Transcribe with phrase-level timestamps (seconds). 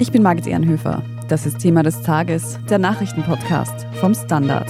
[0.00, 1.02] Ich bin Margit Ehrenhöfer.
[1.28, 4.66] Das ist Thema des Tages, der Nachrichtenpodcast vom Standard.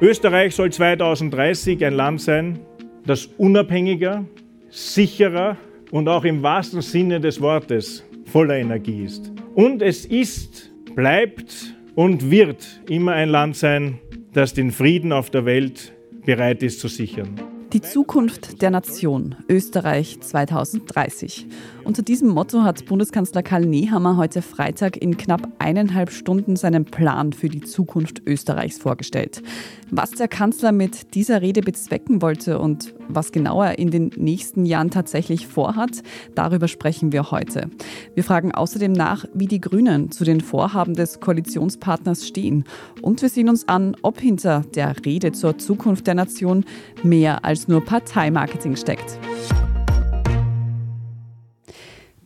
[0.00, 2.60] Österreich soll 2030 ein Land sein,
[3.04, 4.24] das unabhängiger,
[4.70, 5.56] sicherer
[5.90, 9.32] und auch im wahrsten Sinne des Wortes voller Energie ist.
[9.56, 13.98] Und es ist, bleibt und wird immer ein Land sein,
[14.32, 15.92] das den Frieden auf der Welt
[16.24, 17.49] bereit ist zu sichern.
[17.72, 21.46] Die Zukunft der Nation Österreich 2030.
[21.90, 27.32] Unter diesem Motto hat Bundeskanzler Karl Nehammer heute Freitag in knapp eineinhalb Stunden seinen Plan
[27.32, 29.42] für die Zukunft Österreichs vorgestellt.
[29.90, 34.66] Was der Kanzler mit dieser Rede bezwecken wollte und was genau er in den nächsten
[34.66, 36.04] Jahren tatsächlich vorhat,
[36.36, 37.70] darüber sprechen wir heute.
[38.14, 42.66] Wir fragen außerdem nach, wie die Grünen zu den Vorhaben des Koalitionspartners stehen.
[43.02, 46.64] Und wir sehen uns an, ob hinter der Rede zur Zukunft der Nation
[47.02, 49.18] mehr als nur Parteimarketing steckt.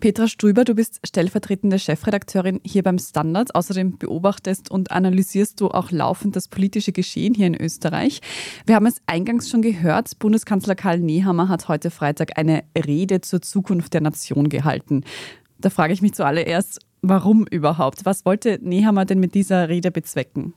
[0.04, 3.54] Petra Strüber, du bist stellvertretende Chefredakteurin hier beim Standard.
[3.54, 8.20] Außerdem beobachtest und analysierst du auch laufend das politische Geschehen hier in Österreich.
[8.66, 13.40] Wir haben es eingangs schon gehört, Bundeskanzler Karl Nehammer hat heute Freitag eine Rede zur
[13.40, 15.04] Zukunft der Nation gehalten.
[15.58, 18.04] Da frage ich mich zuallererst, warum überhaupt?
[18.04, 20.52] Was wollte Nehammer denn mit dieser Rede bezwecken?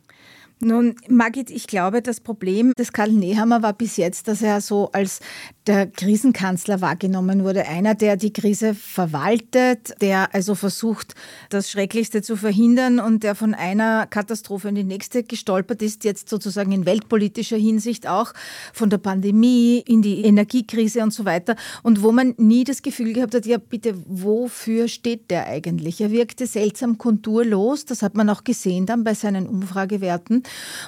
[0.59, 4.89] Nun, Margit, ich glaube, das Problem des Karl Nehammer war bis jetzt, dass er so
[4.91, 5.19] als
[5.67, 7.67] der Krisenkanzler wahrgenommen wurde.
[7.67, 11.13] Einer, der die Krise verwaltet, der also versucht,
[11.49, 16.27] das Schrecklichste zu verhindern und der von einer Katastrophe in die nächste gestolpert ist, jetzt
[16.27, 18.33] sozusagen in weltpolitischer Hinsicht auch,
[18.73, 21.55] von der Pandemie in die Energiekrise und so weiter.
[21.83, 26.01] Und wo man nie das Gefühl gehabt hat, ja bitte, wofür steht der eigentlich?
[26.01, 30.43] Er wirkte seltsam konturlos, das hat man auch gesehen dann bei seinen Umfragewerten.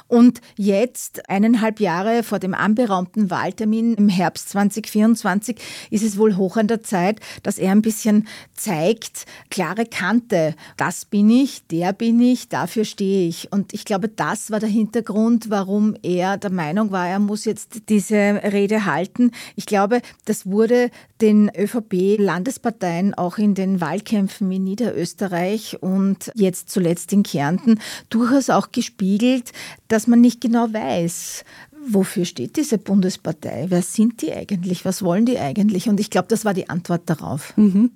[0.07, 5.57] Und jetzt, eineinhalb Jahre vor dem anberaumten Wahltermin im Herbst 2024,
[5.89, 10.55] ist es wohl hoch an der Zeit, dass er ein bisschen zeigt, klare Kante.
[10.77, 13.51] Das bin ich, der bin ich, dafür stehe ich.
[13.51, 17.89] Und ich glaube, das war der Hintergrund, warum er der Meinung war, er muss jetzt
[17.89, 19.31] diese Rede halten.
[19.55, 20.89] Ich glaube, das wurde
[21.21, 27.79] den ÖVP-Landesparteien auch in den Wahlkämpfen in Niederösterreich und jetzt zuletzt in Kärnten
[28.09, 29.48] durchaus auch gespiegelt,
[29.87, 31.43] dass man nicht genau weiß,
[31.87, 33.65] wofür steht diese Bundespartei?
[33.69, 34.85] Wer sind die eigentlich?
[34.85, 35.89] Was wollen die eigentlich?
[35.89, 37.55] Und ich glaube, das war die Antwort darauf.
[37.57, 37.91] Mhm.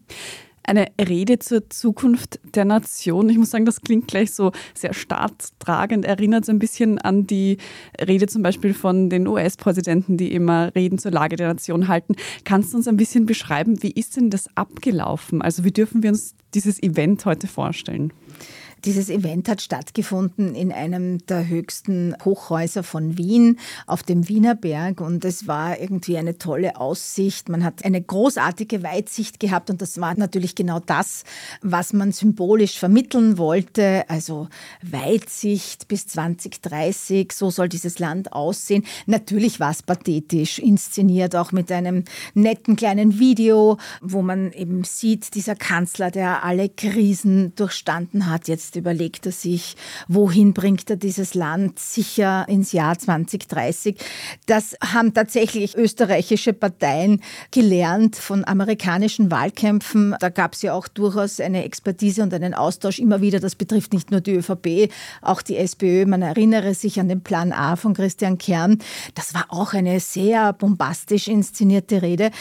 [0.66, 3.28] Eine Rede zur Zukunft der Nation.
[3.28, 6.06] Ich muss sagen, das klingt gleich so sehr staatstragend.
[6.06, 7.58] Erinnert ein bisschen an die
[8.00, 12.16] Rede zum Beispiel von den US-Präsidenten, die immer Reden zur Lage der Nation halten.
[12.46, 15.42] Kannst du uns ein bisschen beschreiben, wie ist denn das abgelaufen?
[15.42, 18.14] Also wie dürfen wir uns dieses Event heute vorstellen?
[18.86, 23.58] Dieses Event hat stattgefunden in einem der höchsten Hochhäuser von Wien
[23.88, 27.48] auf dem Wiener Berg und es war irgendwie eine tolle Aussicht.
[27.48, 31.24] Man hat eine großartige Weitsicht gehabt und das war natürlich genau das,
[31.62, 34.04] was man symbolisch vermitteln wollte.
[34.10, 34.50] Also
[34.82, 38.84] Weitsicht bis 2030, so soll dieses Land aussehen.
[39.06, 45.36] Natürlich war es pathetisch inszeniert, auch mit einem netten kleinen Video, wo man eben sieht,
[45.36, 49.76] dieser Kanzler, der alle Krisen durchstanden hat, jetzt Jetzt überlegt er sich,
[50.08, 54.00] wohin bringt er dieses Land sicher ins Jahr 2030.
[54.48, 60.16] Das haben tatsächlich österreichische Parteien gelernt von amerikanischen Wahlkämpfen.
[60.20, 63.40] Da gab es ja auch durchaus eine Expertise und einen Austausch immer wieder.
[63.40, 64.92] Das betrifft nicht nur die ÖVP,
[65.22, 66.08] auch die SPÖ.
[66.08, 68.80] Man erinnere sich an den Plan A von Christian Kern.
[69.14, 72.32] Das war auch eine sehr bombastisch inszenierte Rede.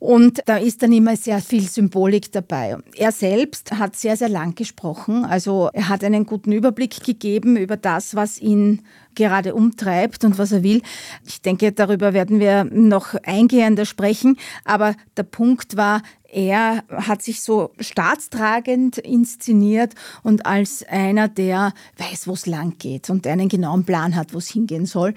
[0.00, 2.78] Und da ist dann immer sehr viel Symbolik dabei.
[2.96, 5.26] Er selbst hat sehr, sehr lang gesprochen.
[5.26, 8.80] Also er hat einen guten Überblick gegeben über das, was ihn
[9.14, 10.80] gerade umtreibt und was er will.
[11.26, 14.38] Ich denke, darüber werden wir noch eingehender sprechen.
[14.64, 16.00] Aber der Punkt war,
[16.32, 23.10] er hat sich so staatstragend inszeniert und als einer, der weiß, wo es lang geht
[23.10, 25.12] und einen genauen Plan hat, wo es hingehen soll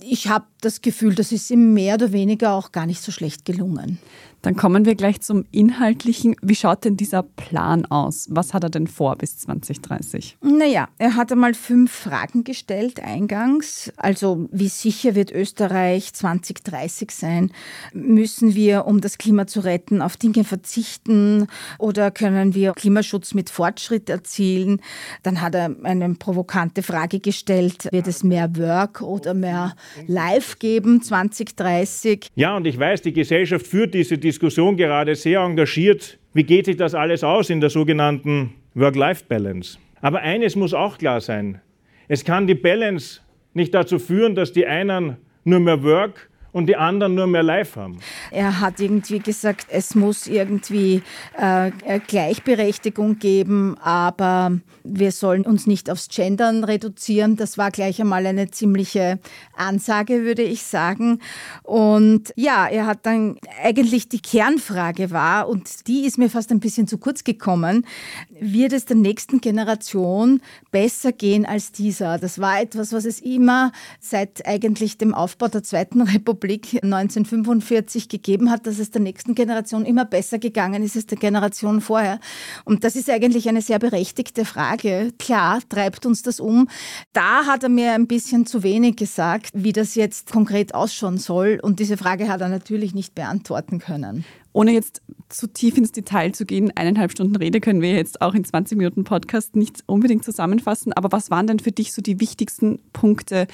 [0.00, 3.44] ich habe das Gefühl, das ist ihm mehr oder weniger auch gar nicht so schlecht
[3.44, 3.98] gelungen.
[4.46, 6.36] Dann kommen wir gleich zum Inhaltlichen.
[6.40, 8.28] Wie schaut denn dieser Plan aus?
[8.30, 10.38] Was hat er denn vor bis 2030?
[10.40, 13.92] Naja, er hat einmal fünf Fragen gestellt eingangs.
[13.96, 17.50] Also wie sicher wird Österreich 2030 sein?
[17.92, 21.48] Müssen wir, um das Klima zu retten, auf Dinge verzichten
[21.80, 24.80] oder können wir Klimaschutz mit Fortschritt erzielen?
[25.24, 29.74] Dann hat er eine provokante Frage gestellt, wird es mehr Work oder mehr
[30.06, 32.28] Live geben 2030?
[32.36, 36.66] Ja, und ich weiß, die Gesellschaft führt diese Diskussion Diskussion gerade sehr engagiert, wie geht
[36.66, 39.78] sich das alles aus in der sogenannten Work-Life-Balance.
[40.02, 41.62] Aber eines muss auch klar sein.
[42.06, 43.22] Es kann die Balance
[43.54, 47.76] nicht dazu führen, dass die einen nur mehr Work und die anderen nur mehr live
[47.76, 47.98] haben.
[48.30, 51.02] Er hat irgendwie gesagt, es muss irgendwie
[51.36, 51.70] äh,
[52.06, 57.36] Gleichberechtigung geben, aber wir sollen uns nicht aufs Gendern reduzieren.
[57.36, 59.18] Das war gleich einmal eine ziemliche
[59.54, 61.18] Ansage, würde ich sagen.
[61.62, 66.60] Und ja, er hat dann eigentlich die Kernfrage war, und die ist mir fast ein
[66.60, 67.84] bisschen zu kurz gekommen,
[68.30, 72.16] wird es der nächsten Generation besser gehen als dieser?
[72.16, 78.50] Das war etwas, was es immer seit eigentlich dem Aufbau der Zweiten Republik 1945 gegeben
[78.50, 82.20] hat, dass es der nächsten Generation immer besser gegangen ist als der Generation vorher.
[82.64, 85.12] Und das ist eigentlich eine sehr berechtigte Frage.
[85.18, 86.68] Klar, treibt uns das um.
[87.12, 91.58] Da hat er mir ein bisschen zu wenig gesagt, wie das jetzt konkret ausschauen soll.
[91.62, 94.24] Und diese Frage hat er natürlich nicht beantworten können.
[94.56, 98.32] Ohne jetzt zu tief ins Detail zu gehen, eineinhalb Stunden Rede können wir jetzt auch
[98.32, 100.94] in 20 Minuten Podcast nicht unbedingt zusammenfassen.
[100.94, 103.48] Aber was waren denn für dich so die wichtigsten Punkte,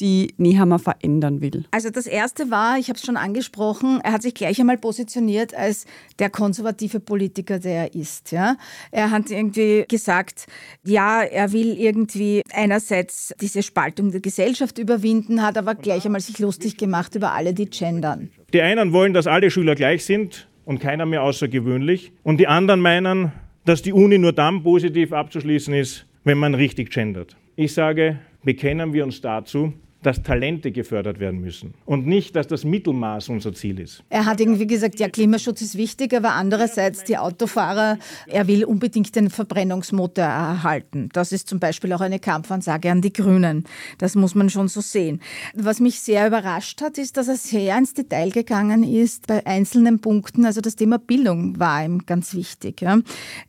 [0.00, 1.64] die Nehammer verändern will?
[1.70, 5.54] Also das erste war, ich habe es schon angesprochen, er hat sich gleich einmal positioniert
[5.54, 5.86] als
[6.18, 8.32] der konservative Politiker, der er ist.
[8.32, 8.56] Ja?
[8.90, 10.46] Er hat irgendwie gesagt,
[10.82, 16.40] ja, er will irgendwie einerseits diese Spaltung der Gesellschaft überwinden, hat aber gleich einmal sich
[16.40, 18.30] lustig gemacht über alle, die gendern.
[18.52, 22.12] Die einen wollen, dass alle Schüler gleich sind und keiner mehr außergewöhnlich.
[22.22, 23.32] Und die anderen meinen,
[23.64, 27.38] dass die Uni nur dann positiv abzuschließen ist, wenn man richtig gendert.
[27.56, 29.72] Ich sage, bekennen wir uns dazu,
[30.02, 34.04] dass Talente gefördert werden müssen und nicht, dass das Mittelmaß unser Ziel ist.
[34.10, 39.14] Er hat irgendwie gesagt, ja, Klimaschutz ist wichtig, aber andererseits die Autofahrer, er will unbedingt
[39.16, 41.08] den Verbrennungsmotor erhalten.
[41.12, 43.64] Das ist zum Beispiel auch eine Kampfansage an die Grünen.
[43.98, 45.20] Das muss man schon so sehen.
[45.54, 50.00] Was mich sehr überrascht hat, ist, dass er sehr ins Detail gegangen ist bei einzelnen
[50.00, 50.44] Punkten.
[50.44, 52.84] Also das Thema Bildung war ihm ganz wichtig.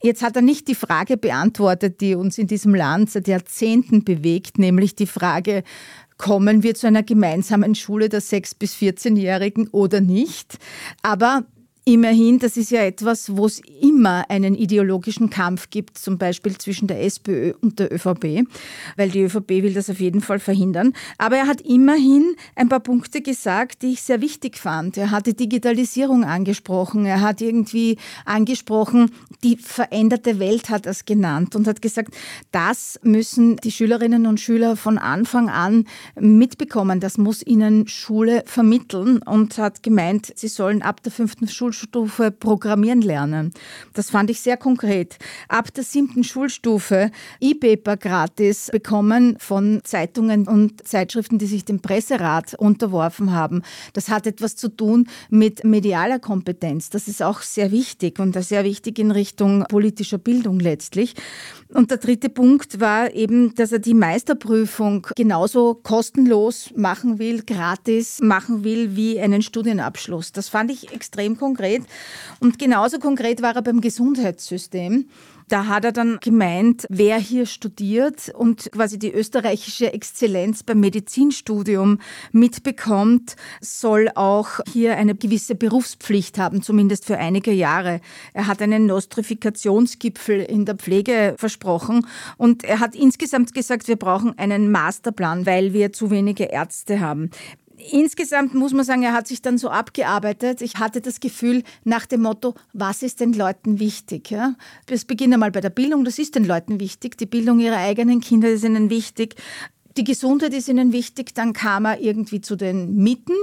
[0.01, 4.57] Jetzt hat er nicht die Frage beantwortet, die uns in diesem Land seit Jahrzehnten bewegt,
[4.57, 5.63] nämlich die Frage,
[6.19, 10.59] kommen wir zu einer gemeinsamen Schule der 6- bis 14-Jährigen oder nicht.
[11.01, 11.45] Aber
[11.89, 16.87] Immerhin, das ist ja etwas, wo es immer einen ideologischen Kampf gibt, zum Beispiel zwischen
[16.87, 18.47] der SPÖ und der ÖVP,
[18.95, 20.93] weil die ÖVP will das auf jeden Fall verhindern.
[21.17, 24.97] Aber er hat immerhin ein paar Punkte gesagt, die ich sehr wichtig fand.
[24.97, 29.09] Er hat die Digitalisierung angesprochen, er hat irgendwie angesprochen,
[29.43, 32.13] die veränderte Welt hat er es genannt und hat gesagt,
[32.51, 35.87] das müssen die Schülerinnen und Schüler von Anfang an
[36.19, 41.78] mitbekommen, das muss ihnen Schule vermitteln und hat gemeint, sie sollen ab der fünften Schulstufe
[41.79, 43.53] Schulstufe Programmieren lernen.
[43.93, 45.17] Das fand ich sehr konkret.
[45.47, 52.53] Ab der siebten Schulstufe E-Paper gratis bekommen von Zeitungen und Zeitschriften, die sich dem Presserat
[52.55, 53.63] unterworfen haben.
[53.93, 56.89] Das hat etwas zu tun mit medialer Kompetenz.
[56.89, 61.15] Das ist auch sehr wichtig und sehr wichtig in Richtung politischer Bildung letztlich.
[61.73, 68.19] Und der dritte Punkt war eben, dass er die Meisterprüfung genauso kostenlos machen will, gratis
[68.21, 70.31] machen will wie einen Studienabschluss.
[70.31, 71.68] Das fand ich extrem konkret.
[72.39, 75.05] Und genauso konkret war er beim Gesundheitssystem.
[75.49, 81.99] Da hat er dann gemeint, wer hier studiert und quasi die österreichische Exzellenz beim Medizinstudium
[82.31, 87.99] mitbekommt, soll auch hier eine gewisse Berufspflicht haben, zumindest für einige Jahre.
[88.33, 92.05] Er hat einen Nostrifikationsgipfel in der Pflege versprochen
[92.37, 97.31] und er hat insgesamt gesagt, wir brauchen einen Masterplan, weil wir zu wenige Ärzte haben.
[97.91, 100.61] Insgesamt muss man sagen, er hat sich dann so abgearbeitet.
[100.61, 104.29] Ich hatte das Gefühl nach dem Motto, was ist den Leuten wichtig?
[104.29, 104.55] Ja?
[104.87, 107.17] Das beginnt einmal bei der Bildung, das ist den Leuten wichtig.
[107.17, 109.35] Die Bildung ihrer eigenen Kinder ist ihnen wichtig.
[109.97, 113.33] Die Gesundheit ist ihnen wichtig, dann kam er irgendwie zu den Mieten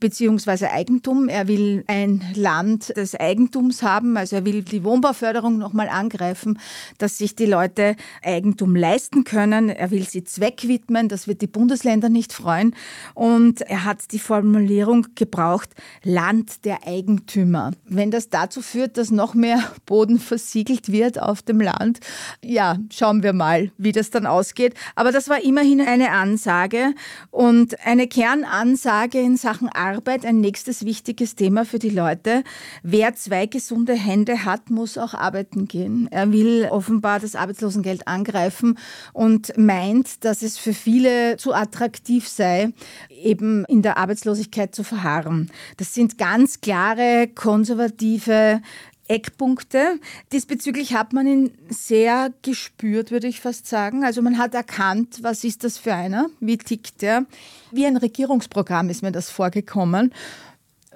[0.00, 0.66] bzw.
[0.66, 1.28] Eigentum.
[1.28, 6.58] Er will ein Land des Eigentums haben, also er will die Wohnbauförderung nochmal angreifen,
[6.98, 9.68] dass sich die Leute Eigentum leisten können.
[9.68, 12.74] Er will sie zweckwidmen, das wird die Bundesländer nicht freuen.
[13.14, 15.70] Und er hat die Formulierung gebraucht,
[16.02, 17.72] Land der Eigentümer.
[17.84, 22.00] Wenn das dazu führt, dass noch mehr Boden versiegelt wird auf dem Land,
[22.42, 24.74] ja, schauen wir mal, wie das dann ausgeht.
[24.96, 26.94] Aber das war immerhin ein eine Ansage
[27.30, 32.42] und eine Kernansage in Sachen Arbeit, ein nächstes wichtiges Thema für die Leute.
[32.82, 36.08] Wer zwei gesunde Hände hat, muss auch arbeiten gehen.
[36.10, 38.78] Er will offenbar das Arbeitslosengeld angreifen
[39.12, 42.72] und meint, dass es für viele zu attraktiv sei,
[43.10, 45.50] eben in der Arbeitslosigkeit zu verharren.
[45.76, 48.62] Das sind ganz klare konservative
[49.10, 49.98] Eckpunkte.
[50.32, 54.04] Diesbezüglich hat man ihn sehr gespürt, würde ich fast sagen.
[54.04, 57.26] Also man hat erkannt, was ist das für einer, wie tickt der.
[57.72, 60.14] Wie ein Regierungsprogramm ist mir das vorgekommen.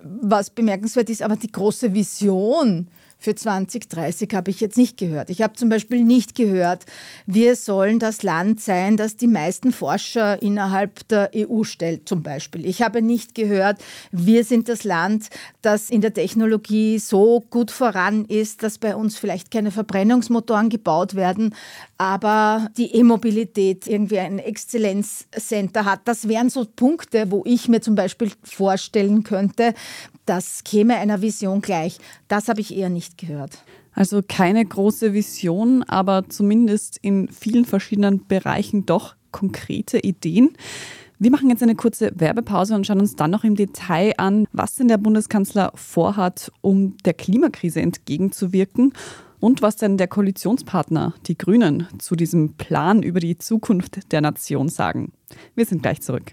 [0.02, 5.30] Was bemerkenswert ist, aber die große Vision für 2030 habe ich jetzt nicht gehört.
[5.30, 6.84] Ich habe zum Beispiel nicht gehört,
[7.26, 12.66] wir sollen das Land sein, das die meisten Forscher innerhalb der EU stellt, zum Beispiel.
[12.66, 15.28] Ich habe nicht gehört, wir sind das Land,
[15.62, 21.14] das in der Technologie so gut voran ist, dass bei uns vielleicht keine Verbrennungsmotoren gebaut
[21.14, 21.54] werden,
[21.98, 26.00] aber die E-Mobilität irgendwie ein Exzellenzcenter hat.
[26.04, 29.74] Das wären so Punkte, wo ich mir zum Beispiel vorstellen könnte,
[30.26, 31.98] das käme einer Vision gleich.
[32.28, 33.64] Das habe ich eher nicht gehört.
[33.92, 40.50] Also keine große Vision, aber zumindest in vielen verschiedenen Bereichen doch konkrete Ideen.
[41.18, 44.74] Wir machen jetzt eine kurze Werbepause und schauen uns dann noch im Detail an, was
[44.74, 48.92] denn der Bundeskanzler vorhat, um der Klimakrise entgegenzuwirken
[49.38, 54.68] und was denn der Koalitionspartner, die Grünen, zu diesem Plan über die Zukunft der Nation
[54.68, 55.12] sagen.
[55.54, 56.32] Wir sind gleich zurück.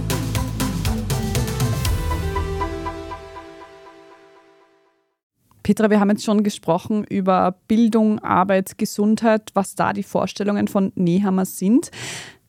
[5.63, 10.91] Petra, wir haben jetzt schon gesprochen über Bildung, Arbeit, Gesundheit, was da die Vorstellungen von
[10.95, 11.91] Nehammer sind.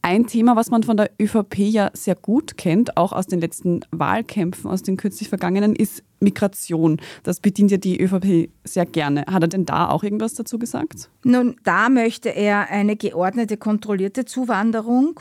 [0.00, 3.81] Ein Thema, was man von der ÖVP ja sehr gut kennt, auch aus den letzten
[3.92, 7.00] Wahlkämpfen, aus den kürzlich vergangenen, ist Migration.
[7.22, 9.24] Das bedient ja die ÖVP sehr gerne.
[9.26, 11.10] Hat er denn da auch irgendwas dazu gesagt?
[11.24, 15.20] Nun, da möchte er eine geordnete, kontrollierte Zuwanderung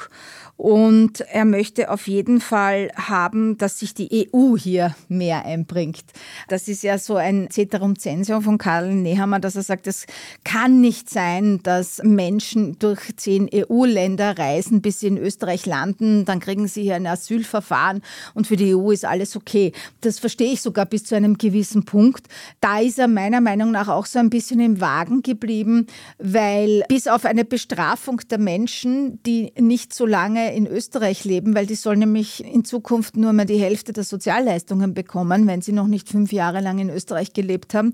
[0.58, 6.05] und er möchte auf jeden Fall haben, dass sich die EU hier mehr einbringt.
[6.48, 10.05] Das ist ja so ein Ceterum Censio von Karl Nehammer, dass er sagt, es
[10.43, 16.39] kann nicht sein, dass Menschen durch zehn EU-Länder reisen, bis sie in Österreich landen, dann
[16.39, 18.01] kriegen sie hier ein Asylverfahren
[18.34, 19.72] und für die EU ist alles okay.
[20.01, 22.28] Das verstehe ich sogar bis zu einem gewissen Punkt.
[22.60, 25.88] Da ist er meiner Meinung nach auch so ein bisschen im Wagen geblieben,
[26.20, 31.66] weil bis auf eine Bestrafung der Menschen, die nicht so lange in Österreich leben, weil
[31.66, 35.88] die sollen nämlich in Zukunft nur mehr die Hälfte der Sozialleistungen bekommen, wenn sie noch
[35.88, 37.94] nicht fünf Jahre lang in Österreich gelebt haben,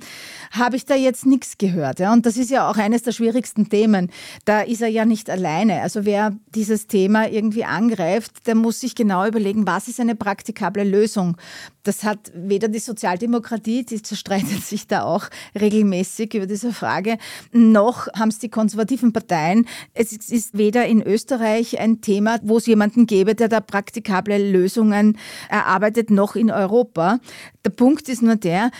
[0.51, 2.01] habe ich da jetzt nichts gehört.
[2.01, 4.11] Und das ist ja auch eines der schwierigsten Themen.
[4.45, 5.81] Da ist er ja nicht alleine.
[5.81, 10.83] Also wer dieses Thema irgendwie angreift, der muss sich genau überlegen, was ist eine praktikable
[10.83, 11.37] Lösung.
[11.87, 17.17] Das hat weder die Sozialdemokratie, die zerstreitet sich da auch regelmäßig über diese Frage,
[17.53, 19.65] noch haben es die konservativen Parteien.
[19.93, 25.17] Es ist weder in Österreich ein Thema, wo es jemanden gäbe, der da praktikable Lösungen
[25.47, 27.19] erarbeitet, noch in Europa.
[27.63, 28.71] Der Punkt ist nur der,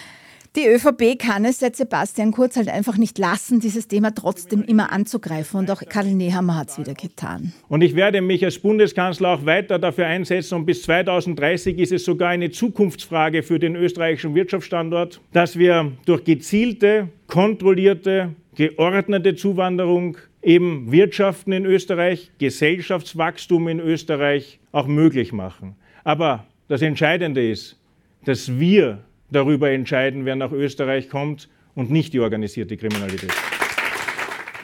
[0.55, 4.91] die ÖVP kann es seit Sebastian Kurz halt einfach nicht lassen, dieses Thema trotzdem immer
[4.91, 5.59] anzugreifen.
[5.59, 7.53] Und auch Karl Nehammer hat es wieder getan.
[7.67, 10.55] Und ich werde mich als Bundeskanzler auch weiter dafür einsetzen.
[10.55, 16.23] Und bis 2030 ist es sogar eine Zukunftsfrage für den österreichischen Wirtschaftsstandort, dass wir durch
[16.23, 25.75] gezielte, kontrollierte, geordnete Zuwanderung eben Wirtschaften in Österreich, Gesellschaftswachstum in Österreich auch möglich machen.
[26.03, 27.77] Aber das Entscheidende ist,
[28.25, 28.99] dass wir
[29.31, 33.33] darüber entscheiden, wer nach Österreich kommt und nicht die organisierte Kriminalität.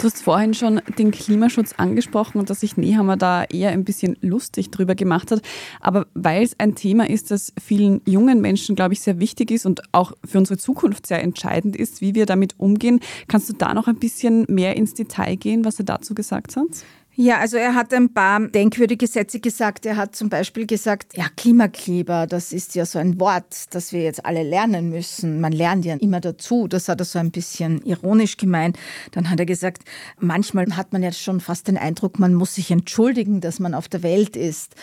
[0.04, 4.18] Du hast vorhin schon den Klimaschutz angesprochen und dass sich Nehammer da eher ein bisschen
[4.20, 5.42] lustig drüber gemacht hat.
[5.80, 9.66] Aber weil es ein Thema ist, das vielen jungen Menschen, glaube ich, sehr wichtig ist
[9.66, 13.74] und auch für unsere Zukunft sehr entscheidend ist, wie wir damit umgehen, kannst du da
[13.74, 16.68] noch ein bisschen mehr ins Detail gehen, was er dazu gesagt hat?
[17.16, 19.86] Ja, also er hat ein paar denkwürdige Sätze gesagt.
[19.86, 24.02] Er hat zum Beispiel gesagt, ja, Klimakleber, das ist ja so ein Wort, das wir
[24.02, 25.40] jetzt alle lernen müssen.
[25.40, 26.68] Man lernt ja immer dazu.
[26.68, 28.80] Das hat er so ein bisschen ironisch gemeint.
[29.12, 29.84] Dann hat er gesagt,
[30.20, 33.88] manchmal hat man ja schon fast den Eindruck, man muss sich entschuldigen, dass man auf
[33.88, 34.76] der Welt ist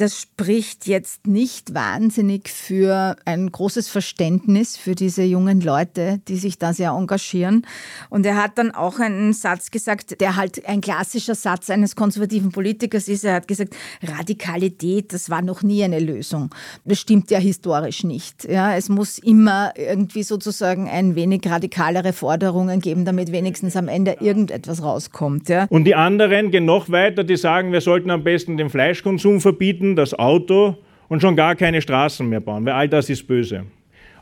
[0.00, 6.58] das spricht jetzt nicht wahnsinnig für ein großes Verständnis für diese jungen Leute, die sich
[6.58, 7.66] da sehr engagieren.
[8.08, 12.50] Und er hat dann auch einen Satz gesagt, der halt ein klassischer Satz eines konservativen
[12.50, 13.24] Politikers ist.
[13.24, 16.48] Er hat gesagt, Radikalität, das war noch nie eine Lösung.
[16.86, 18.44] Das stimmt ja historisch nicht.
[18.48, 24.16] Ja, es muss immer irgendwie sozusagen ein wenig radikalere Forderungen geben, damit wenigstens am Ende
[24.20, 25.50] irgendetwas rauskommt.
[25.50, 25.66] Ja.
[25.68, 29.89] Und die anderen gehen noch weiter, die sagen, wir sollten am besten den Fleischkonsum verbieten
[29.90, 30.76] Minuten das Auto
[31.08, 33.64] und schon gar keine Straßen mehr bauen, weil all das ist böse.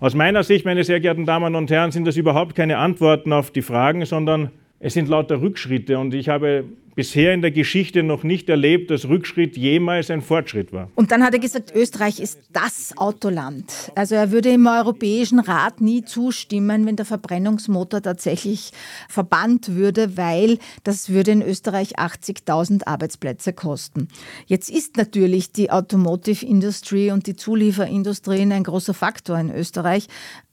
[0.00, 3.50] Aus meiner Sicht, meine sehr geehrten Damen und Herren, sind das überhaupt keine Antworten auf
[3.50, 5.98] die Fragen, sondern es sind lauter Rückschritte.
[5.98, 6.64] Und ich habe
[6.98, 10.90] bisher in der Geschichte noch nicht erlebt, dass Rückschritt jemals ein Fortschritt war.
[10.96, 13.92] Und dann hat er gesagt, Österreich ist das Autoland.
[13.94, 18.72] Also er würde im Europäischen Rat nie zustimmen, wenn der Verbrennungsmotor tatsächlich
[19.08, 24.08] verbannt würde, weil das würde in Österreich 80.000 Arbeitsplätze kosten.
[24.46, 30.08] Jetzt ist natürlich die Automotive Industry und die Zulieferindustrie ein großer Faktor in Österreich.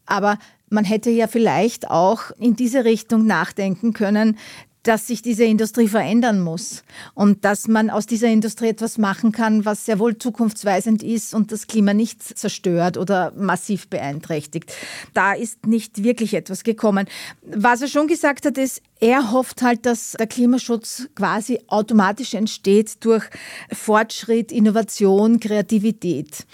[0.05, 0.37] Aber
[0.69, 4.37] man hätte ja vielleicht auch in diese Richtung nachdenken können,
[4.85, 6.83] dass sich diese Industrie verändern muss
[7.15, 11.51] und dass man aus dieser Industrie etwas machen kann, was sehr wohl zukunftsweisend ist und
[11.51, 14.71] das Klima nicht zerstört oder massiv beeinträchtigt.
[15.13, 17.07] Da ist nicht wirklich etwas gekommen.
[17.41, 23.03] Was er schon gesagt hat, ist, er hofft halt, dass der Klimaschutz quasi automatisch entsteht
[23.03, 23.25] durch
[23.71, 26.45] Fortschritt, Innovation, Kreativität.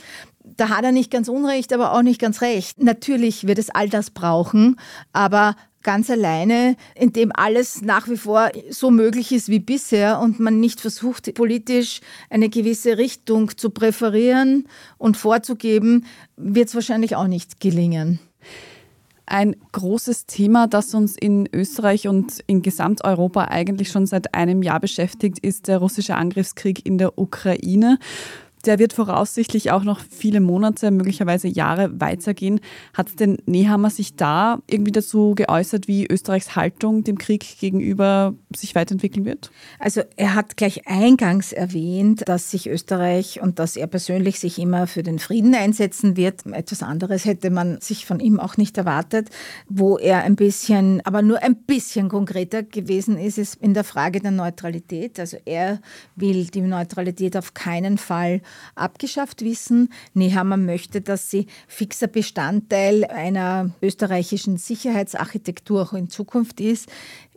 [0.44, 2.82] Da hat er nicht ganz unrecht, aber auch nicht ganz recht.
[2.82, 4.80] Natürlich wird es all das brauchen,
[5.12, 10.60] aber ganz alleine, indem alles nach wie vor so möglich ist wie bisher und man
[10.60, 16.06] nicht versucht, politisch eine gewisse Richtung zu präferieren und vorzugeben,
[16.38, 18.20] wird es wahrscheinlich auch nicht gelingen.
[19.26, 24.82] Ein großes Thema, das uns in Österreich und in Gesamteuropa eigentlich schon seit einem Jahr
[24.82, 27.98] beschäftigt, ist der russische Angriffskrieg in der Ukraine.
[28.66, 32.60] Der wird voraussichtlich auch noch viele Monate, möglicherweise Jahre weitergehen.
[32.94, 38.76] Hat denn Nehammer sich da irgendwie dazu geäußert, wie Österreichs Haltung dem Krieg gegenüber sich
[38.76, 39.52] weiterentwickeln wird?
[39.80, 44.88] Also er hat gleich eingangs erwähnt, dass sich Österreich und dass er persönlich sich immer
[44.88, 46.46] für den Frieden einsetzen wird.
[46.46, 49.30] Etwas anderes hätte man sich von ihm auch nicht erwartet.
[49.68, 54.20] Wo er ein bisschen, aber nur ein bisschen konkreter gewesen ist, ist in der Frage
[54.20, 55.20] der Neutralität.
[55.20, 55.80] Also er
[56.16, 58.42] will die Neutralität auf keinen Fall
[58.76, 59.92] abgeschafft wissen.
[60.14, 66.90] Nehammer möchte, dass sie fixer Bestandteil einer österreichischen Sicherheitsarchitektur auch in Zukunft ist.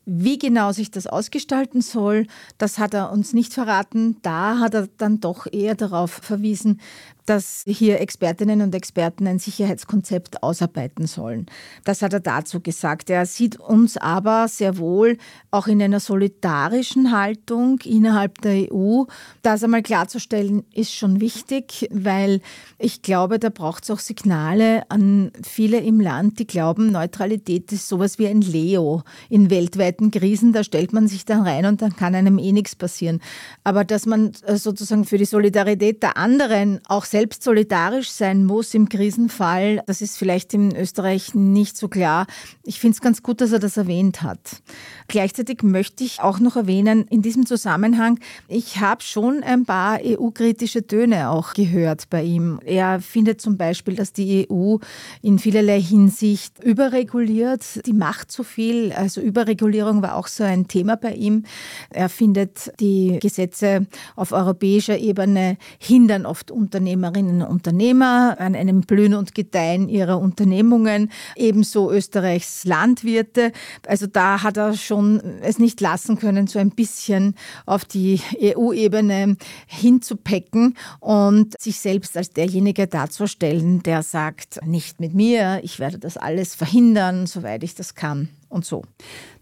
[0.07, 2.27] Wie genau sich das ausgestalten soll,
[2.59, 4.17] das hat er uns nicht verraten.
[4.21, 6.81] Da hat er dann doch eher darauf verwiesen,
[7.27, 11.47] dass hier Expertinnen und Experten ein Sicherheitskonzept ausarbeiten sollen.
[11.85, 13.11] Das hat er dazu gesagt.
[13.11, 15.19] Er sieht uns aber sehr wohl
[15.51, 19.05] auch in einer solidarischen Haltung innerhalb der EU.
[19.43, 22.41] Das einmal klarzustellen, ist schon wichtig, weil
[22.79, 27.89] ich glaube, da braucht es auch Signale an viele im Land, die glauben, Neutralität ist
[27.89, 30.53] sowas wie ein Leo in weltweiten Krisen.
[30.53, 33.21] Da stellt man sich dann rein und dann kann einem eh nichts passieren.
[33.63, 38.75] Aber dass man äh, sozusagen für die Solidarität der anderen auch selbst solidarisch sein muss
[38.75, 42.27] im Krisenfall, das ist vielleicht in Österreich nicht so klar.
[42.65, 44.61] Ich finde es ganz gut, dass er das erwähnt hat.
[45.07, 50.89] Gleichzeitig möchte ich auch noch erwähnen, in diesem Zusammenhang, ich habe schon ein paar EU-kritische
[50.89, 52.59] Töne auch gehört bei ihm.
[52.65, 54.79] Er findet zum Beispiel, dass die EU
[55.23, 58.91] in vielerlei Hinsicht überreguliert, die macht zu viel.
[58.91, 61.45] Also Überregulierung war auch so ein Thema bei ihm.
[61.91, 68.81] Er findet, die Gesetze auf europäischer Ebene hindern oft Unternehmen Unternehmerinnen und Unternehmer, an einem
[68.83, 73.53] Blühen und Gedeihen ihrer Unternehmungen, ebenso Österreichs Landwirte.
[73.87, 77.35] Also da hat er schon es nicht lassen können, so ein bisschen
[77.67, 79.37] auf die EU-Ebene
[79.67, 86.17] hinzupecken und sich selbst als derjenige darzustellen, der sagt, nicht mit mir, ich werde das
[86.17, 88.83] alles verhindern, soweit ich das kann und so.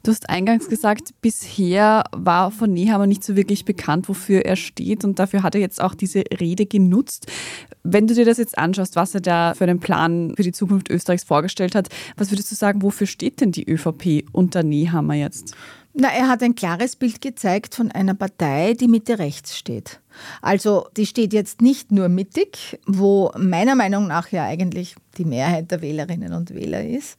[0.02, 5.04] Du hast eingangs gesagt, bisher war von Nehammer nicht so wirklich bekannt, wofür er steht
[5.04, 7.30] und dafür hat er jetzt auch diese Rede genutzt.
[7.84, 10.90] Wenn du dir das jetzt anschaust, was er da für einen Plan für die Zukunft
[10.90, 15.54] Österreichs vorgestellt hat, was würdest du sagen, wofür steht denn die ÖVP unter Nehammer jetzt?
[15.94, 20.00] Na, er hat ein klares Bild gezeigt von einer Partei, die Mitte rechts steht.
[20.40, 25.70] Also die steht jetzt nicht nur mittig, wo meiner Meinung nach ja eigentlich die Mehrheit
[25.70, 27.18] der Wählerinnen und Wähler ist,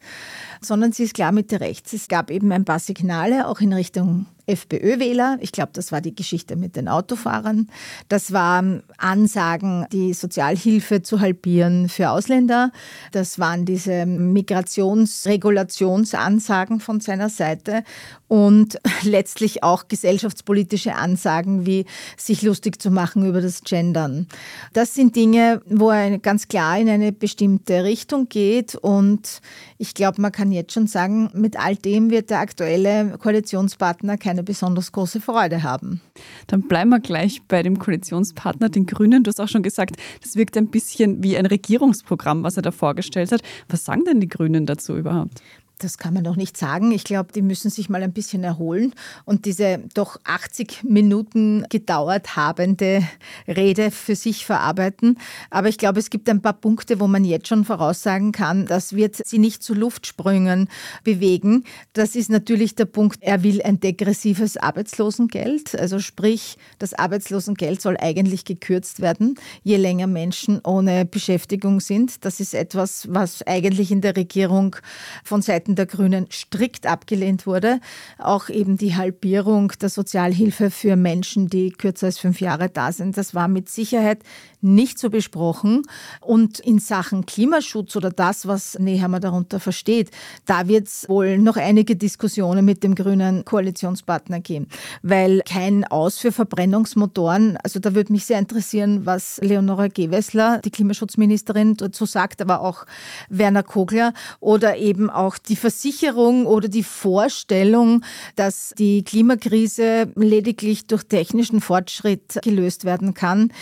[0.60, 1.92] sondern sie ist klar Mitte rechts.
[1.92, 5.38] Es gab eben ein paar Signale auch in Richtung FPÖ-Wähler.
[5.40, 7.68] Ich glaube, das war die Geschichte mit den Autofahrern.
[8.08, 12.72] Das waren Ansagen, die Sozialhilfe zu halbieren für Ausländer.
[13.12, 17.84] Das waren diese Migrationsregulationsansagen von seiner Seite
[18.28, 21.84] und letztlich auch gesellschaftspolitische Ansagen wie
[22.16, 24.26] sich lustig zu machen über das Gendern.
[24.72, 29.40] Das sind Dinge, wo er ganz klar in eine bestimmte Richtung geht und
[29.78, 34.42] ich glaube, man kann jetzt schon sagen, mit all dem wird der aktuelle Koalitionspartner keine
[34.42, 36.00] besonders große Freude haben.
[36.48, 39.22] Dann bleiben wir gleich bei dem Koalitionspartner, den Grünen.
[39.22, 42.72] Du hast auch schon gesagt, das wirkt ein bisschen wie ein Regierungsprogramm, was er da
[42.72, 43.42] vorgestellt hat.
[43.68, 45.40] Was sagen denn die Grünen dazu überhaupt?
[45.78, 46.92] Das kann man doch nicht sagen.
[46.92, 52.36] Ich glaube, die müssen sich mal ein bisschen erholen und diese doch 80 Minuten gedauert
[52.36, 53.02] habende
[53.48, 55.18] Rede für sich verarbeiten.
[55.50, 58.94] Aber ich glaube, es gibt ein paar Punkte, wo man jetzt schon voraussagen kann, das
[58.94, 60.68] wird sie nicht zu Luftsprüngen
[61.02, 61.64] bewegen.
[61.92, 65.78] Das ist natürlich der Punkt, er will ein degressives Arbeitslosengeld.
[65.78, 69.34] Also sprich, das Arbeitslosengeld soll eigentlich gekürzt werden,
[69.64, 72.24] je länger Menschen ohne Beschäftigung sind.
[72.24, 74.76] Das ist etwas, was eigentlich in der Regierung
[75.24, 77.80] von Seiten Seiten der Grünen strikt abgelehnt wurde.
[78.18, 83.16] Auch eben die Halbierung der Sozialhilfe für Menschen, die kürzer als fünf Jahre da sind.
[83.16, 84.18] Das war mit Sicherheit
[84.60, 85.82] nicht so besprochen.
[86.20, 90.10] Und in Sachen Klimaschutz oder das, was Nehammer darunter versteht,
[90.46, 94.66] da wird es wohl noch einige Diskussionen mit dem grünen Koalitionspartner geben.
[95.02, 100.70] Weil kein Aus für Verbrennungsmotoren, also da würde mich sehr interessieren, was Leonora Gewessler, die
[100.70, 102.86] Klimaschutzministerin, dazu sagt, aber auch
[103.28, 108.04] Werner Kogler oder eben auch die Versicherung oder die Vorstellung,
[108.36, 113.52] dass die Klimakrise lediglich durch technischen Fortschritt gelöst werden kann.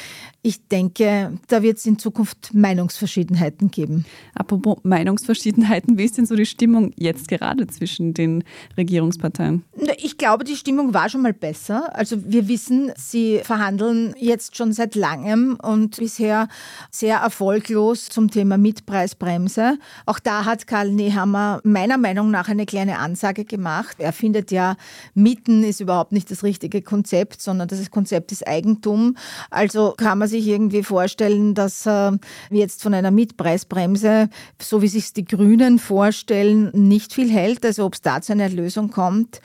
[0.44, 4.05] Ich denke, da wird es in Zukunft Meinungsverschiedenheiten geben.
[4.35, 8.42] Apropos Meinungsverschiedenheiten, wie ist denn so die Stimmung jetzt gerade zwischen den
[8.76, 9.64] Regierungsparteien?
[9.98, 11.96] Ich glaube, die Stimmung war schon mal besser.
[11.96, 16.48] Also wir wissen, sie verhandeln jetzt schon seit langem und bisher
[16.90, 19.78] sehr erfolglos zum Thema Mietpreisbremse.
[20.07, 23.97] Auch da hat Karl Nehammer meiner Meinung nach eine kleine Ansage gemacht.
[23.99, 24.77] Er findet ja,
[25.14, 29.16] Mieten ist überhaupt nicht das richtige Konzept, sondern das Konzept ist Eigentum.
[29.51, 32.12] Also kann man sich irgendwie vorstellen, dass äh,
[32.51, 34.29] jetzt von einer Mietpreisbremse,
[34.61, 37.66] so wie sich die Grünen vorstellen, nicht viel hält.
[37.66, 39.40] Also ob es da zu einer Lösung kommt,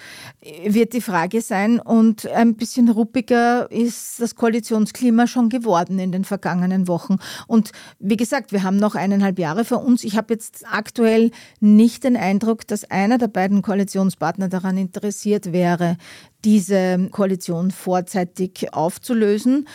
[0.64, 1.80] wird die Frage sein.
[1.80, 7.18] Und ein bisschen ruppiger ist das Koalitionsklima schon geworden in den vergangenen Wochen.
[7.48, 10.04] Und wie gesagt, wir haben noch eineinhalb Jahre vor uns.
[10.04, 15.96] Ich habe jetzt aktuell nicht den Eindruck, dass einer der beiden Koalitionspartner daran interessiert wäre,
[16.44, 19.68] diese Koalition vorzeitig aufzulösen.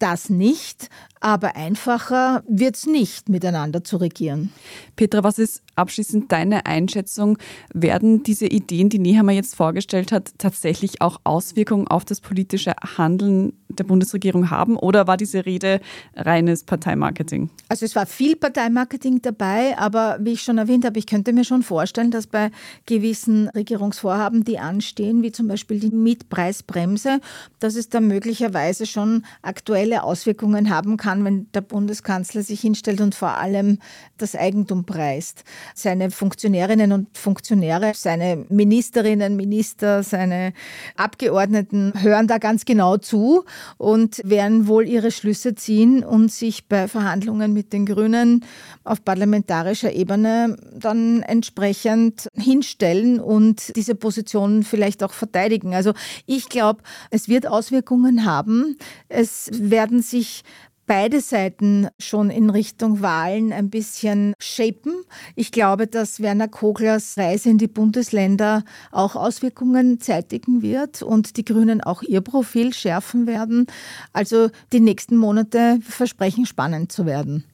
[0.00, 0.88] Das nicht,
[1.22, 4.52] aber einfacher wird es nicht, miteinander zu regieren.
[4.96, 7.38] Petra, was ist abschließend deine Einschätzung?
[7.72, 13.52] Werden diese Ideen, die Nehammer jetzt vorgestellt hat, tatsächlich auch Auswirkungen auf das politische Handeln
[13.68, 15.80] der Bundesregierung haben oder war diese Rede
[16.16, 17.50] reines Parteimarketing?
[17.68, 21.44] Also es war viel Parteimarketing dabei, aber wie ich schon erwähnt habe, ich könnte mir
[21.44, 22.50] schon vorstellen, dass bei
[22.84, 27.20] gewissen Regierungsvorhaben, die anstehen, wie zum Beispiel die Mietpreisbremse,
[27.60, 33.00] dass es da möglicherweise schon aktuelle Auswirkungen haben kann kann, wenn der Bundeskanzler sich hinstellt
[33.02, 33.78] und vor allem
[34.16, 35.44] das Eigentum preist.
[35.74, 40.54] Seine Funktionärinnen und Funktionäre, seine Ministerinnen, Minister, seine
[40.96, 43.44] Abgeordneten hören da ganz genau zu
[43.76, 48.44] und werden wohl ihre Schlüsse ziehen und sich bei Verhandlungen mit den Grünen
[48.84, 55.74] auf parlamentarischer Ebene dann entsprechend hinstellen und diese Position vielleicht auch verteidigen.
[55.74, 55.92] Also
[56.24, 58.78] ich glaube, es wird Auswirkungen haben.
[59.08, 60.42] Es werden sich
[60.92, 64.92] beide Seiten schon in Richtung Wahlen ein bisschen shapen.
[65.34, 71.46] Ich glaube, dass Werner Koglers Reise in die Bundesländer auch Auswirkungen zeitigen wird und die
[71.46, 73.68] Grünen auch ihr Profil schärfen werden.
[74.12, 77.44] Also die nächsten Monate versprechen spannend zu werden.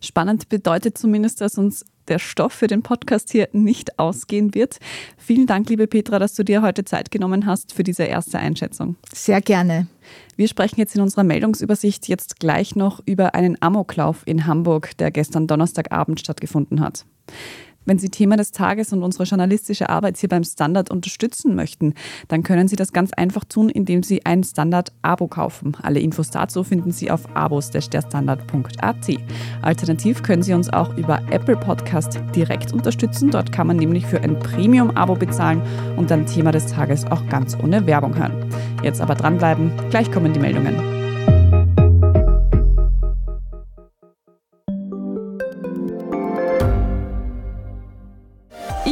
[0.00, 4.78] Spannend bedeutet zumindest, dass uns der Stoff für den Podcast hier nicht ausgehen wird.
[5.16, 8.96] Vielen Dank, liebe Petra, dass du dir heute Zeit genommen hast für diese erste Einschätzung.
[9.14, 9.86] Sehr gerne.
[10.36, 15.10] Wir sprechen jetzt in unserer Meldungsübersicht jetzt gleich noch über einen Amoklauf in Hamburg, der
[15.10, 17.06] gestern Donnerstagabend stattgefunden hat.
[17.86, 21.94] Wenn Sie Thema des Tages und unsere journalistische Arbeit hier beim Standard unterstützen möchten,
[22.28, 25.76] dann können Sie das ganz einfach tun, indem Sie ein Standard-Abo kaufen.
[25.82, 29.10] Alle Infos dazu finden Sie auf abos.derstandard.at.
[29.62, 33.30] Alternativ können Sie uns auch über Apple Podcast direkt unterstützen.
[33.30, 35.62] Dort kann man nämlich für ein Premium-Abo bezahlen
[35.96, 38.50] und dann Thema des Tages auch ganz ohne Werbung hören.
[38.82, 40.99] Jetzt aber dranbleiben, gleich kommen die Meldungen.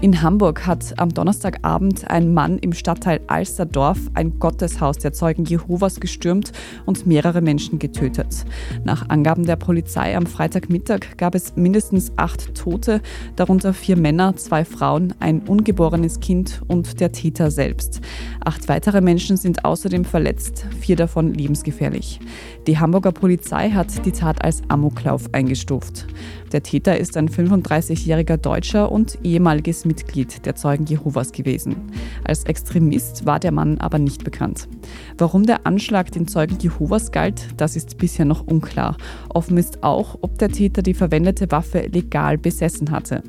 [0.00, 5.98] In Hamburg hat am Donnerstagabend ein Mann im Stadtteil Alsterdorf ein Gotteshaus der Zeugen Jehovas
[5.98, 6.52] gestürmt
[6.86, 8.44] und mehrere Menschen getötet.
[8.84, 13.00] Nach Angaben der Polizei am Freitagmittag gab es mindestens acht Tote,
[13.34, 18.00] darunter vier Männer, zwei Frauen, ein ungeborenes Kind und der Täter selbst.
[18.44, 22.20] Acht weitere Menschen sind außerdem verletzt, vier davon lebensgefährlich.
[22.68, 26.06] Die Hamburger Polizei hat die Tat als Amoklauf eingestuft.
[26.52, 31.76] Der Täter ist ein 35-jähriger Deutscher und ehemaliges Mitglied der Zeugen Jehovas gewesen.
[32.24, 34.68] Als Extremist war der Mann aber nicht bekannt.
[35.16, 38.98] Warum der Anschlag den Zeugen Jehovas galt, das ist bisher noch unklar.
[39.30, 43.22] Offen ist auch, ob der Täter die verwendete Waffe legal besessen hatte.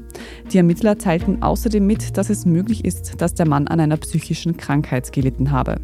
[0.51, 4.57] Die Ermittler teilten außerdem mit, dass es möglich ist, dass der Mann an einer psychischen
[4.57, 5.79] Krankheit gelitten habe.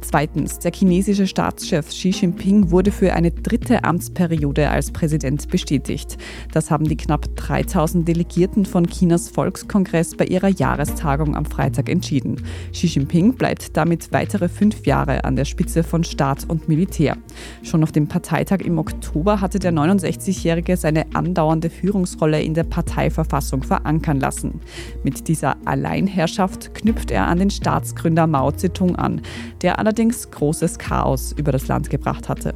[0.00, 6.16] Zweitens, der chinesische Staatschef Xi Jinping wurde für eine dritte Amtsperiode als Präsident bestätigt.
[6.52, 12.42] Das haben die knapp 3000 Delegierten von Chinas Volkskongress bei ihrer Jahrestagung am Freitag entschieden.
[12.72, 17.18] Xi Jinping bleibt damit weitere fünf Jahre an der Spitze von Staat und Militär.
[17.62, 23.62] Schon auf dem Parteitag im Oktober hatte der 69-Jährige seine andauernde Führungsrolle in der Parteiverfassung
[23.62, 24.60] verankern lassen.
[25.04, 29.20] Mit dieser Alleinherrschaft knüpft er an den Staatsgründer Mao Zedong an,
[29.60, 32.54] der allerdings großes Chaos über das Land gebracht hatte.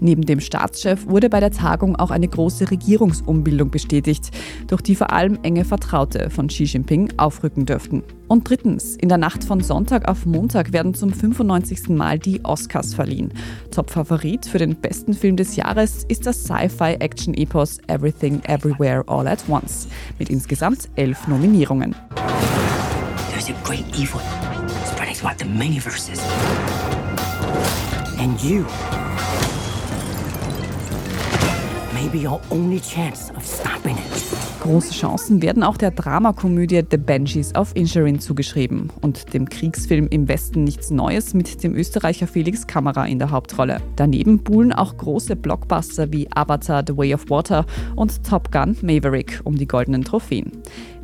[0.00, 4.30] Neben dem Staatschef wurde bei der Tagung auch eine große Regierungsumbildung bestätigt,
[4.66, 8.02] durch die vor allem enge Vertraute von Xi Jinping aufrücken dürften.
[8.28, 11.88] Und drittens, in der Nacht von Sonntag auf Montag werden zum 95.
[11.88, 13.32] Mal die Oscars verliehen.
[13.70, 19.88] Top-Favorit für den besten Film des Jahres ist das Sci-Fi-Action-Epos Everything Everywhere All at Once
[20.18, 21.96] mit insgesamt elf Nominierungen.
[28.20, 28.66] And you
[31.98, 34.24] may be our only chance of stopping it.
[34.62, 40.28] Große Chancen werden auch der Dramakomödie The Banshees of Inisherin zugeschrieben und dem Kriegsfilm Im
[40.28, 43.80] Westen nichts Neues mit dem Österreicher Felix Kamera in der Hauptrolle.
[43.96, 49.40] Daneben buhlen auch große Blockbuster wie Avatar The Way of Water und Top Gun Maverick
[49.44, 50.52] um die goldenen Trophäen.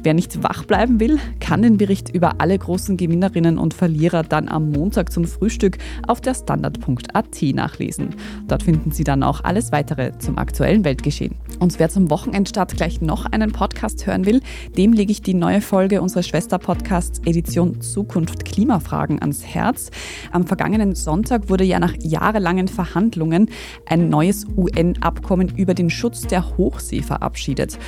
[0.04, 4.50] Wer nicht wach bleiben will, kann den Bericht über alle großen Gewinnerinnen und Verlierer dann
[4.50, 8.10] am Montag zum Frühstück auf der Standard.at nachlesen.
[8.46, 11.36] Dort finden Sie dann auch alles weitere zum aktuellen Weltgeschehen.
[11.58, 14.42] Und wer zum Wochenendstart gleich noch einen Podcast hören will,
[14.76, 19.90] dem lege ich die neue Folge unseres Schwesterpodcasts Edition Zukunft Klimafragen ans Herz.
[20.32, 23.48] Am vergangenen Sonntag wurde ja nach jahrelangen Verhandlungen
[23.86, 27.78] ein neues UN-Abkommen über den Schutz der Hochsee verabschiedet.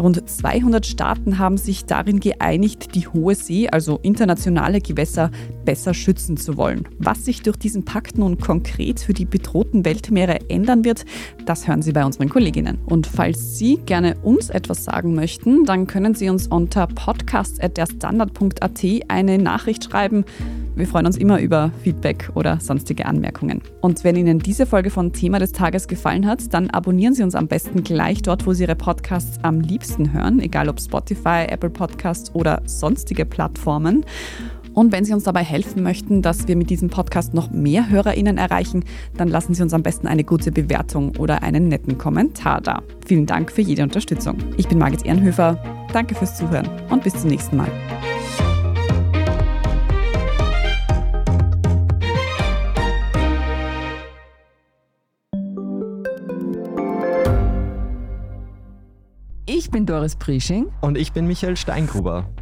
[0.00, 5.30] Rund 200 Staaten haben sich darin geeinigt, die Hohe See, also internationale Gewässer,
[5.64, 6.88] besser schützen zu wollen.
[6.98, 11.04] Was sich durch diesen Pakt nun konkret für die bedrohten Weltmeere ändern wird,
[11.44, 12.78] das hören Sie bei unseren Kolleginnen.
[12.86, 19.38] Und falls Sie gerne uns etwas sagen möchten, dann können Sie uns unter podcast.derstandard.at eine
[19.38, 20.24] Nachricht schreiben.
[20.80, 23.60] Wir freuen uns immer über Feedback oder sonstige Anmerkungen.
[23.82, 27.34] Und wenn Ihnen diese Folge von Thema des Tages gefallen hat, dann abonnieren Sie uns
[27.34, 31.68] am besten gleich dort, wo Sie Ihre Podcasts am liebsten hören, egal ob Spotify, Apple
[31.68, 34.06] Podcasts oder sonstige Plattformen.
[34.72, 38.38] Und wenn Sie uns dabei helfen möchten, dass wir mit diesem Podcast noch mehr HörerInnen
[38.38, 38.82] erreichen,
[39.18, 42.82] dann lassen Sie uns am besten eine gute Bewertung oder einen netten Kommentar da.
[43.04, 44.38] Vielen Dank für jede Unterstützung.
[44.56, 45.62] Ich bin Margit Ehrenhöfer.
[45.92, 47.68] Danke fürs Zuhören und bis zum nächsten Mal.
[59.70, 60.66] Ich bin Doris Prisching.
[60.80, 62.28] Und ich bin Michael Steingruber.